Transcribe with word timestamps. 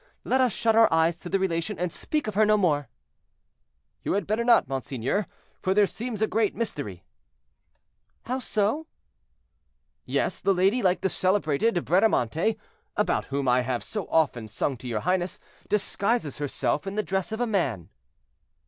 Let 0.23 0.41
us 0.41 0.51
shut 0.51 0.75
our 0.75 0.91
eyes 0.91 1.19
to 1.19 1.29
the 1.29 1.37
relation, 1.37 1.77
and 1.77 1.93
speak 1.93 2.25
of 2.25 2.33
her 2.33 2.43
no 2.43 2.57
more." 2.57 2.89
"You 4.01 4.13
had 4.13 4.25
better 4.25 4.43
not, 4.43 4.67
monseigneur, 4.67 5.27
for 5.61 5.75
there 5.75 5.85
seems 5.85 6.23
a 6.23 6.27
great 6.27 6.55
mystery." 6.55 7.03
"How 8.23 8.39
so?" 8.39 8.87
"Yes, 10.03 10.41
the 10.41 10.55
lady, 10.55 10.81
like 10.81 11.01
the 11.01 11.09
celebrated 11.09 11.75
Bradamante, 11.85 12.57
about 12.97 13.25
whom 13.25 13.47
I 13.47 13.61
have 13.61 13.83
so 13.83 14.07
often 14.07 14.47
sung 14.47 14.75
to 14.77 14.87
your 14.87 15.01
highness, 15.01 15.39
disguises 15.69 16.39
herself 16.39 16.87
in 16.87 16.95
the 16.95 17.03
dress 17.03 17.31
of 17.31 17.39
a 17.39 17.45
man." 17.45 17.89